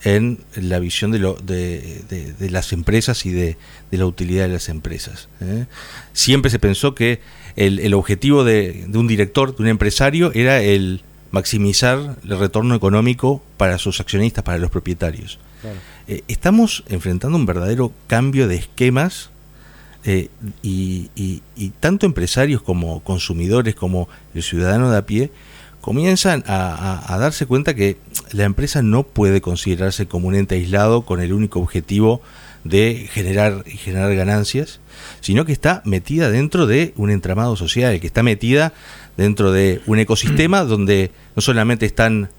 en 0.04 0.38
la 0.54 0.78
visión 0.78 1.10
de, 1.10 1.18
lo, 1.18 1.34
de, 1.34 2.34
las 2.50 2.72
empresas 2.72 3.24
y 3.24 3.32
de, 3.32 3.56
la 3.90 4.06
utilidad 4.06 4.46
de 4.46 4.52
las 4.52 4.68
empresas. 4.68 5.28
¿eh? 5.40 5.66
Siempre 6.12 6.50
se 6.50 6.58
pensó 6.58 6.94
que 6.94 7.20
el, 7.56 7.94
objetivo 7.94 8.44
de, 8.44 8.86
un 8.92 9.06
director, 9.06 9.56
de 9.56 9.62
un 9.62 9.68
empresario, 9.68 10.30
era 10.34 10.60
el 10.60 11.02
maximizar 11.30 12.16
el 12.22 12.38
retorno 12.38 12.74
económico 12.74 13.42
para 13.56 13.78
sus 13.78 14.00
accionistas, 14.00 14.44
para 14.44 14.58
los 14.58 14.70
propietarios. 14.70 15.38
Eh, 16.06 16.22
estamos 16.28 16.84
enfrentando 16.88 17.38
un 17.38 17.46
verdadero 17.46 17.90
cambio 18.06 18.46
de 18.46 18.56
esquemas 18.56 19.30
eh, 20.04 20.28
y, 20.62 21.40
tanto 21.80 22.04
empresarios 22.04 22.60
como 22.60 23.02
consumidores, 23.02 23.74
como 23.74 24.08
el 24.34 24.42
ciudadano 24.42 24.90
de 24.90 24.98
a 24.98 25.06
pie, 25.06 25.30
comienzan 25.84 26.42
a, 26.46 27.14
darse 27.20 27.44
cuenta 27.44 27.74
que 27.74 27.98
la 28.32 28.44
empresa 28.44 28.80
no 28.80 29.02
puede 29.02 29.42
considerarse 29.42 30.06
como 30.06 30.28
un 30.28 30.34
ente 30.34 30.54
aislado 30.54 31.02
con 31.02 31.20
el 31.20 31.34
único 31.34 31.60
objetivo 31.60 32.22
de 32.64 33.06
generar 33.12 33.64
generar 33.64 34.14
ganancias, 34.14 34.80
sino 35.20 35.44
que 35.44 35.52
está 35.52 35.82
metida 35.84 36.30
dentro 36.30 36.66
de 36.66 36.94
un 36.96 37.10
entramado 37.10 37.54
social, 37.54 38.00
que 38.00 38.06
está 38.06 38.22
metida 38.22 38.72
dentro 39.18 39.52
de 39.52 39.82
un 39.84 39.98
ecosistema 39.98 40.64
donde 40.64 41.10
no 41.36 41.42
solamente 41.42 41.84
están 41.84 42.30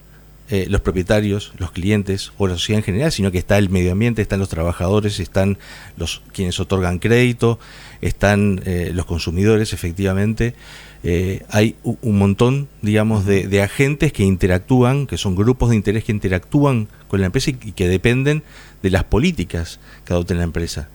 eh, 0.50 0.68
los 0.70 0.82
propietarios, 0.82 1.54
los 1.58 1.72
clientes 1.72 2.32
o 2.38 2.48
la 2.48 2.54
sociedad 2.54 2.80
en 2.80 2.84
general, 2.84 3.12
sino 3.12 3.32
que 3.32 3.40
está 3.40 3.58
el 3.58 3.70
medio 3.70 3.92
ambiente, 3.92 4.22
están 4.22 4.40
los 4.40 4.50
trabajadores, 4.50 5.20
están 5.20 5.58
los 5.98 6.22
quienes 6.34 6.60
otorgan 6.60 7.00
crédito, 7.00 7.58
están 8.02 8.62
eh, 8.66 8.92
los 8.94 9.06
consumidores, 9.06 9.74
efectivamente. 9.74 10.54
Eh, 11.04 11.44
hay 11.50 11.76
un 11.84 12.18
montón, 12.18 12.68
digamos, 12.82 13.26
de, 13.26 13.62
agentes 13.62 14.14
que 14.14 14.24
interactúan, 14.24 15.08
que 15.08 15.18
son 15.18 15.36
grupos 15.36 15.72
de 15.72 15.78
interés 15.78 16.04
que 16.04 16.12
interactúan 16.12 16.90
con 17.08 17.22
la 17.22 17.28
empresa 17.28 17.50
y, 17.50 17.54
que 17.54 17.88
dependen 17.88 18.44
de 18.84 18.90
las 18.92 19.04
políticas 19.04 19.80
que 20.04 20.14
adopte 20.14 20.36
la 20.36 20.44
empresa. 20.44 20.90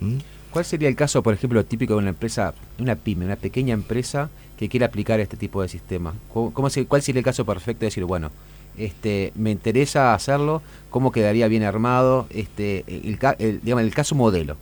¿Mm? 0.00 0.16
¿Cuál 0.50 0.64
sería 0.64 0.88
el 0.88 0.96
caso, 0.96 1.22
por 1.22 1.34
ejemplo, 1.34 1.62
típico 1.66 1.92
de 1.94 1.98
una 1.98 2.10
empresa, 2.10 2.54
una 2.78 2.96
pyme, 2.96 3.26
una 3.26 3.36
pequeña 3.36 3.74
empresa 3.74 4.30
que 4.58 4.70
quiera 4.70 4.86
aplicar 4.86 5.20
este 5.20 5.36
tipo 5.36 5.60
de 5.60 5.68
sistema? 5.68 6.14
¿Cómo, 6.32 6.52
¿Cuál 6.88 7.02
sería 7.02 7.18
el 7.18 7.24
caso 7.24 7.44
perfecto 7.44 7.80
de 7.80 7.86
decir, 7.88 8.04
bueno, 8.04 8.30
este, 8.78 9.32
me 9.34 9.50
interesa 9.50 10.14
hacerlo, 10.14 10.62
cómo 10.90 11.12
quedaría 11.12 11.48
bien 11.48 11.62
armado, 11.62 12.26
este, 12.30 12.84
el, 12.88 13.60
digamos, 13.62 13.84
el 13.84 13.94
caso 13.94 14.14
modelo. 14.14 14.56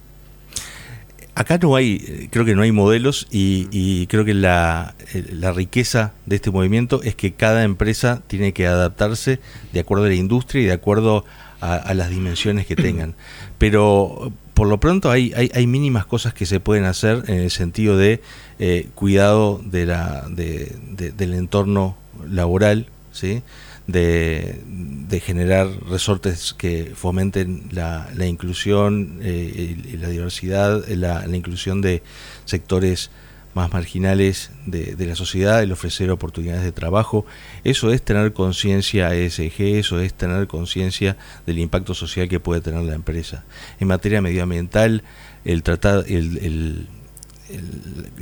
Acá 1.37 1.59
no 1.59 1.75
hay, 1.75 2.28
creo 2.30 2.44
que 2.44 2.54
no 2.54 2.62
hay 2.62 2.71
modelos 2.71 3.26
y, 3.33 4.06
creo 4.06 4.25
que 4.25 4.35
la, 4.35 4.94
la, 5.33 5.50
riqueza 5.50 6.12
de 6.26 6.37
este 6.37 6.52
movimiento 6.52 7.02
es 7.02 7.16
que 7.16 7.33
cada 7.33 7.64
empresa 7.64 8.23
tiene 8.28 8.52
que 8.52 8.68
adaptarse 8.68 9.40
de 9.73 9.80
acuerdo 9.80 10.04
a 10.04 10.09
la 10.09 10.14
industria 10.14 10.62
y 10.62 10.66
de 10.66 10.73
acuerdo 10.73 11.25
a, 11.61 11.94
las 11.94 12.11
dimensiones 12.11 12.66
que 12.66 12.76
tengan. 12.76 13.14
Pero 13.59 14.33
por 14.54 14.68
lo 14.68 14.78
pronto 14.78 15.11
hay, 15.11 15.33
hay, 15.35 15.66
mínimas 15.66 16.06
cosas 16.06 16.35
que 16.35 16.47
se 16.47 16.61
pueden 16.61 16.85
hacer 16.85 17.25
en 17.26 17.38
el 17.38 17.50
sentido 17.50 17.97
de 17.97 18.21
eh, 18.61 18.88
cuidado 18.94 19.61
de 19.64 19.87
la, 19.87 20.26
de, 20.28 20.76
del 21.16 21.35
entorno 21.35 21.97
laboral, 22.28 22.87
¿sí? 23.12 23.42
De, 23.86 25.20
generar 25.24 25.68
resortes 25.88 26.54
que 26.54 26.92
fomenten 26.96 27.68
la, 27.70 28.08
inclusión 28.26 29.20
eh, 29.22 29.76
y 29.84 29.96
la 29.96 30.08
diversidad, 30.08 30.84
la, 30.88 31.24
inclusión 31.28 31.80
de 31.80 32.02
sectores 32.44 33.10
más 33.54 33.72
marginales 33.72 34.50
de, 34.66 34.96
la 35.06 35.14
sociedad, 35.14 35.62
el 35.62 35.70
ofrecer 35.70 36.10
oportunidades 36.10 36.64
de 36.64 36.72
trabajo. 36.72 37.24
Eso 37.62 37.92
es 37.92 38.02
tener 38.02 38.32
conciencia 38.32 39.14
ESG, 39.14 39.60
eso 39.78 40.00
es 40.00 40.14
tener 40.14 40.48
conciencia 40.48 41.16
del 41.46 41.60
impacto 41.60 41.94
social 41.94 42.28
que 42.28 42.40
puede 42.40 42.60
tener 42.60 42.82
la 42.82 42.94
empresa. 42.94 43.44
En 43.78 43.86
materia 43.86 44.20
medioambiental, 44.20 45.04
el, 45.44 45.62
tratar, 45.62 46.04
el 46.08 46.88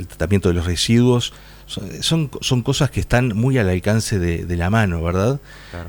tratamiento 0.09 0.50
de 0.50 0.54
los 0.57 0.66
residuos, 0.66 1.33
son, 2.00 2.31
son 2.41 2.62
cosas 2.62 2.91
que 2.91 3.00
están 3.00 3.29
muy 3.37 3.59
al 3.59 3.69
alcance 3.69 4.19
de, 4.19 4.57
la 4.57 4.71
mano, 4.71 5.02
¿verdad? 5.02 5.41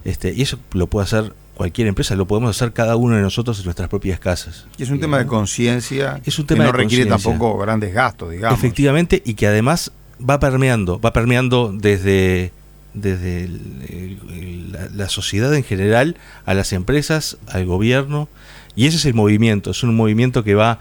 Este, 0.03 0.33
y 0.33 0.41
eso 0.41 0.59
lo 0.73 0.87
puede 0.87 1.05
hacer 1.05 1.33
cualquier 1.55 1.87
empresa, 1.87 2.15
lo 2.15 2.25
podemos 2.27 2.55
hacer 2.55 2.73
cada 2.73 2.95
uno 2.95 3.15
de 3.15 3.21
nosotros 3.21 3.59
en 3.59 3.65
nuestras 3.65 3.89
propias 3.89 4.19
casas. 4.19 4.65
Y 4.77 4.83
es 4.83 4.89
un 4.89 4.99
tema 4.99 5.19
de 5.19 5.25
conciencia 5.25 6.21
es 6.25 6.39
un 6.39 6.47
tema 6.47 6.65
que 6.65 6.71
no 6.71 6.77
requiere 6.77 7.05
tampoco 7.05 7.57
grandes 7.57 7.93
gastos, 7.93 8.31
digamos. 8.31 8.57
Efectivamente, 8.57 9.21
y 9.25 9.35
que 9.35 9.47
además 9.47 9.91
va 10.17 10.39
permeando, 10.39 10.99
va 10.99 11.13
permeando 11.13 11.71
desde, 11.73 12.51
desde 12.93 13.49
la, 14.93 15.09
sociedad 15.09 15.53
en 15.53 15.63
general, 15.63 16.17
a 16.45 16.53
las 16.53 16.73
empresas, 16.73 17.37
al 17.47 17.65
gobierno, 17.65 18.29
y 18.75 18.87
ese 18.87 18.97
es 18.97 19.05
el 19.05 19.13
movimiento, 19.13 19.71
es 19.71 19.83
un 19.83 19.95
movimiento 19.95 20.43
que 20.43 20.55
va 20.55 20.79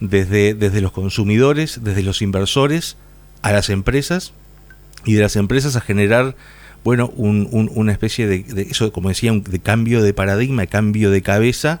desde, 0.00 0.54
desde 0.54 0.80
los 0.80 0.92
consumidores, 0.92 1.80
desde 1.82 2.02
los 2.02 2.22
inversores, 2.22 2.96
a 3.42 3.52
las 3.52 3.68
empresas 3.68 4.32
y 5.04 5.14
de 5.14 5.22
las 5.22 5.36
empresas 5.36 5.76
a 5.76 5.80
generar 5.80 6.36
bueno 6.82 7.12
un, 7.16 7.48
una 7.74 7.92
especie 7.92 8.26
de, 8.26 8.44
eso 8.70 8.92
como 8.92 9.08
decía 9.08 9.32
de 9.32 9.58
cambio 9.58 10.02
de 10.02 10.12
paradigma 10.12 10.62
de 10.62 10.68
cambio 10.68 11.10
de 11.10 11.22
cabeza 11.22 11.80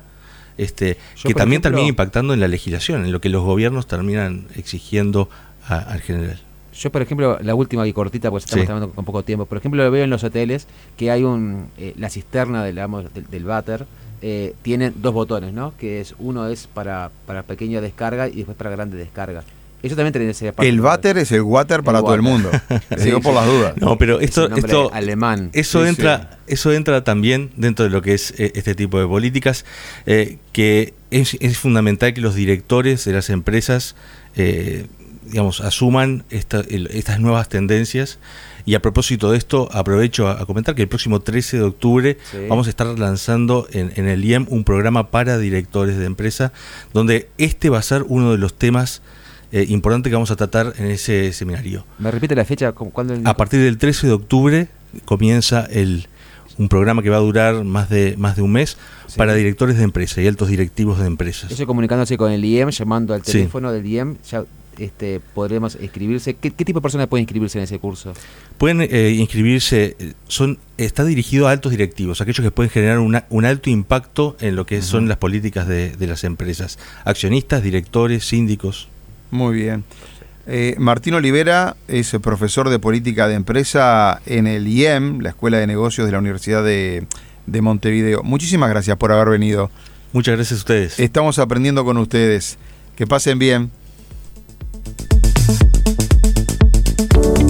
este 0.56 0.96
que 1.22 1.34
también 1.34 1.62
termina 1.62 1.88
impactando 1.88 2.32
en 2.34 2.40
la 2.40 2.48
legislación 2.48 3.04
en 3.04 3.12
lo 3.12 3.20
que 3.20 3.28
los 3.28 3.42
gobiernos 3.42 3.86
terminan 3.86 4.46
exigiendo 4.56 5.28
al 5.68 6.00
general 6.00 6.40
yo, 6.76 6.90
por 6.90 7.02
ejemplo, 7.02 7.38
la 7.40 7.54
última 7.54 7.86
y 7.86 7.92
cortita, 7.92 8.30
pues 8.30 8.44
estamos 8.44 8.68
hablando 8.68 8.90
con 8.90 9.04
poco 9.04 9.22
tiempo. 9.22 9.46
Por 9.46 9.58
ejemplo, 9.58 9.84
lo 9.84 9.90
veo 9.92 10.02
en 10.02 10.10
los 10.10 10.24
hoteles 10.24 10.66
que 10.96 11.10
hay 11.10 11.22
un. 11.22 11.68
Eh, 11.78 11.94
la 11.96 12.10
cisterna 12.10 12.64
del, 12.64 12.74
del, 12.74 13.26
del 13.30 13.44
váter 13.44 13.86
eh, 14.22 14.54
tiene 14.62 14.90
dos 14.90 15.12
botones, 15.12 15.52
¿no? 15.52 15.74
Que 15.76 16.00
es 16.00 16.14
uno 16.18 16.48
es 16.48 16.66
para, 16.66 17.10
para 17.26 17.42
pequeña 17.42 17.80
descarga 17.80 18.26
y 18.26 18.36
después 18.36 18.56
para 18.56 18.70
grande 18.70 18.96
descarga. 18.96 19.44
Eso 19.84 19.96
también 19.96 20.34
El 20.60 20.80
váter 20.80 21.18
es 21.18 21.30
el 21.30 21.42
water 21.42 21.82
para 21.82 22.00
todo 22.00 22.14
el 22.14 22.22
mundo. 22.22 22.50
Digo 23.04 23.20
por 23.20 23.34
las 23.34 23.46
dudas. 23.46 23.76
No, 23.76 23.98
pero 23.98 24.18
esto, 24.18 24.48
esto 24.56 24.90
alemán. 24.94 25.50
Eso 25.52 25.84
entra, 25.84 26.38
eso 26.46 26.72
entra 26.72 27.04
también 27.04 27.50
dentro 27.56 27.84
de 27.84 27.90
lo 27.90 28.00
que 28.00 28.14
es 28.14 28.32
eh, 28.38 28.52
este 28.54 28.74
tipo 28.74 28.98
de 28.98 29.06
políticas, 29.06 29.66
eh, 30.06 30.38
que 30.52 30.94
es, 31.10 31.36
fundamental 31.58 32.14
que 32.14 32.22
los 32.22 32.34
directores 32.34 33.04
de 33.04 33.12
las 33.12 33.28
empresas 33.28 33.94
eh, 34.36 34.86
digamos, 35.26 35.60
asuman 35.60 36.24
estas 36.30 37.20
nuevas 37.20 37.50
tendencias. 37.50 38.18
Y 38.66 38.76
a 38.76 38.80
propósito 38.80 39.32
de 39.32 39.36
esto, 39.36 39.68
aprovecho 39.72 40.28
a, 40.28 40.46
comentar 40.46 40.74
que 40.74 40.80
el 40.80 40.88
próximo 40.88 41.20
13 41.20 41.58
de 41.58 41.62
octubre 41.62 42.18
vamos 42.48 42.66
a 42.68 42.70
estar 42.70 42.86
lanzando 42.98 43.68
en, 43.70 44.08
el 44.08 44.24
IEM 44.24 44.46
un 44.48 44.64
programa 44.64 45.10
para 45.10 45.36
directores 45.36 45.98
de 45.98 46.06
empresa, 46.06 46.54
donde 46.94 47.28
este 47.36 47.68
va 47.68 47.78
a 47.78 47.82
ser 47.82 48.04
uno 48.08 48.32
de 48.32 48.38
los 48.38 48.54
temas 48.54 49.02
eh, 49.54 49.66
importantes 49.68 50.10
que 50.10 50.14
vamos 50.14 50.32
a 50.32 50.36
tratar 50.36 50.74
en 50.78 50.86
ese 50.86 51.32
seminario. 51.32 51.86
¿Me 52.00 52.10
repite 52.10 52.34
la 52.34 52.44
fecha? 52.44 52.72
¿Cuándo 52.72 53.14
A 53.22 53.36
partir 53.36 53.60
del 53.60 53.78
13 53.78 54.08
de 54.08 54.12
octubre 54.12 54.68
comienza 55.04 55.64
el, 55.66 56.08
un 56.58 56.68
programa 56.68 57.04
que 57.04 57.10
va 57.10 57.18
a 57.18 57.20
durar 57.20 57.62
más 57.62 57.88
de, 57.88 58.16
más 58.18 58.34
de 58.34 58.42
un 58.42 58.50
mes 58.50 58.76
para 59.16 59.32
directores 59.32 59.76
de 59.76 59.84
empresa 59.84 60.20
y 60.20 60.26
altos 60.26 60.48
directivos 60.48 60.98
de 60.98 61.06
empresas. 61.06 61.52
Eso 61.52 61.68
comunicándose 61.68 62.18
con 62.18 62.32
el 62.32 62.44
IEM, 62.44 62.70
llamando 62.70 63.14
al 63.14 63.22
teléfono 63.22 63.70
del 63.70 63.86
IEM, 63.86 64.16
ya 64.28 64.44
este, 64.76 65.20
podremos 65.20 65.78
inscribirse. 65.80 66.34
¿Qué, 66.34 66.50
tipo 66.50 66.80
de 66.80 66.82
personas 66.82 67.06
pueden 67.06 67.22
inscribirse 67.22 67.58
en 67.58 67.62
ese 67.62 67.78
curso? 67.78 68.12
Pueden 68.58 68.80
eh, 68.80 69.10
inscribirse, 69.10 69.96
son 70.26 70.58
está 70.78 71.04
dirigido 71.04 71.46
a 71.46 71.52
altos 71.52 71.70
directivos, 71.70 72.20
aquellos 72.20 72.42
que 72.42 72.50
pueden 72.50 72.70
generar 72.70 72.98
un 72.98 73.44
alto 73.44 73.70
impacto 73.70 74.36
en 74.40 74.56
lo 74.56 74.66
que 74.66 74.82
son 74.82 75.06
las 75.08 75.18
políticas 75.18 75.68
de, 75.68 75.90
de 75.90 76.06
las 76.08 76.24
empresas, 76.24 76.80
accionistas, 77.04 77.62
directores, 77.62 78.24
síndicos. 78.24 78.88
Muy 79.34 79.56
bien. 79.56 79.82
Eh, 80.46 80.76
Martín 80.78 81.14
Olivera 81.14 81.74
es 81.88 82.16
profesor 82.22 82.68
de 82.68 82.78
política 82.78 83.26
de 83.26 83.34
empresa 83.34 84.20
en 84.26 84.46
el 84.46 84.68
IEM, 84.68 85.22
la 85.22 85.30
Escuela 85.30 85.58
de 85.58 85.66
Negocios 85.66 86.06
de 86.06 86.12
la 86.12 86.20
Universidad 86.20 86.62
de, 86.62 87.04
Montevideo. 87.60 88.22
Muchísimas 88.22 88.70
gracias 88.70 88.96
por 88.96 89.10
haber 89.10 89.30
venido. 89.30 89.72
Muchas 90.12 90.36
gracias 90.36 90.60
a 90.60 90.62
ustedes. 90.62 91.00
Estamos 91.00 91.40
aprendiendo 91.40 91.84
con 91.84 91.98
ustedes. 91.98 92.58
Que 92.94 93.08
pasen 93.08 93.40
bien. 93.40 93.72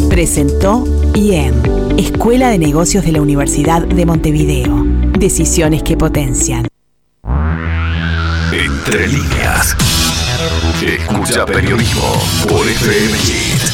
Presentó 0.08 0.86
IEM, 1.14 1.54
Escuela 1.98 2.48
de 2.48 2.58
Negocios 2.58 3.04
de 3.04 3.12
la 3.12 3.20
Universidad 3.20 3.86
de 3.86 4.06
Montevideo. 4.06 4.86
Decisiones 5.18 5.82
que 5.82 5.98
potencian. 5.98 6.66
Entre 8.52 9.08
líneas. 9.08 9.76
Escucha 10.86 11.46
periodismo 11.46 12.12
por 12.46 12.68
FM 12.68 13.73